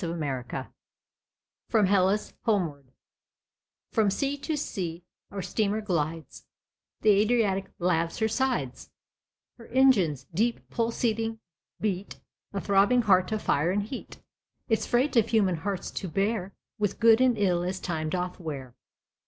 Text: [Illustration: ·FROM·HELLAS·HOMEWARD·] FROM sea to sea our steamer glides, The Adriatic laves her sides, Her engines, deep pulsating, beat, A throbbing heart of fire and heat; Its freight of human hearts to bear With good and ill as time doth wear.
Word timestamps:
[Illustration: 0.03 0.65
·FROM·HELLAS·HOMEWARD·] 1.71 2.85
FROM 3.91 4.09
sea 4.09 4.35
to 4.35 4.57
sea 4.57 5.03
our 5.29 5.43
steamer 5.43 5.79
glides, 5.79 6.47
The 7.01 7.11
Adriatic 7.11 7.69
laves 7.77 8.17
her 8.17 8.27
sides, 8.27 8.89
Her 9.59 9.67
engines, 9.67 10.25
deep 10.33 10.67
pulsating, 10.71 11.39
beat, 11.79 12.19
A 12.51 12.59
throbbing 12.59 13.03
heart 13.03 13.31
of 13.31 13.43
fire 13.43 13.69
and 13.69 13.83
heat; 13.83 14.19
Its 14.67 14.87
freight 14.87 15.15
of 15.17 15.29
human 15.29 15.57
hearts 15.57 15.91
to 15.91 16.07
bear 16.07 16.55
With 16.79 16.99
good 16.99 17.21
and 17.21 17.37
ill 17.37 17.61
as 17.61 17.79
time 17.79 18.09
doth 18.09 18.39
wear. 18.39 18.73